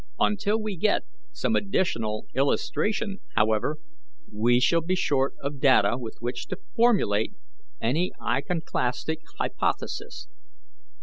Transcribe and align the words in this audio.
Until 0.19 0.59
we 0.59 0.77
get 0.77 1.03
some 1.31 1.55
additional 1.55 2.25
illustration, 2.33 3.19
however, 3.35 3.77
we 4.33 4.59
shall 4.59 4.81
be 4.81 4.95
short 4.95 5.35
of 5.43 5.59
data 5.59 5.95
with 5.95 6.15
which 6.21 6.47
to 6.47 6.57
formulate 6.75 7.35
any 7.79 8.11
iconoclastic 8.19 9.19
hypothesis. 9.37 10.27